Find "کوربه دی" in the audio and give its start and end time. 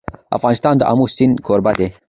1.45-1.87